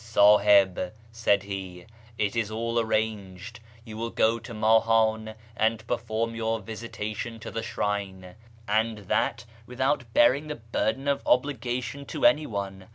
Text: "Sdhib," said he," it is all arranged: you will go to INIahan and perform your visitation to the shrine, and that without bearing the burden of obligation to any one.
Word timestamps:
"Sdhib," 0.01 0.93
said 1.11 1.43
he," 1.43 1.85
it 2.17 2.35
is 2.35 2.49
all 2.49 2.79
arranged: 2.79 3.59
you 3.85 3.97
will 3.97 4.09
go 4.09 4.39
to 4.39 4.51
INIahan 4.51 5.35
and 5.55 5.85
perform 5.85 6.33
your 6.33 6.59
visitation 6.59 7.39
to 7.39 7.51
the 7.51 7.61
shrine, 7.61 8.33
and 8.67 8.97
that 8.97 9.45
without 9.67 10.11
bearing 10.11 10.47
the 10.47 10.55
burden 10.55 11.07
of 11.07 11.21
obligation 11.27 12.05
to 12.07 12.25
any 12.25 12.47
one. 12.47 12.87